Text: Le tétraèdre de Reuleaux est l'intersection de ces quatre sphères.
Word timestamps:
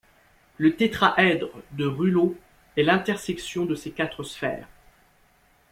Le 0.57 0.75
tétraèdre 0.75 1.51
de 1.73 1.85
Reuleaux 1.85 2.35
est 2.75 2.81
l'intersection 2.81 3.65
de 3.67 3.75
ces 3.75 3.91
quatre 3.91 4.23
sphères. 4.23 4.67